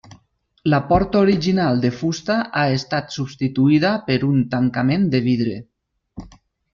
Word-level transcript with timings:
La 0.73 0.77
porta 0.91 1.19
original 1.25 1.83
de 1.83 1.91
fusta 1.97 2.37
ha 2.61 2.65
estat 2.79 3.13
substituïda 3.19 3.91
per 4.11 4.17
un 4.31 4.41
tancament 4.57 5.07
de 5.17 5.23
vidre. 5.31 5.55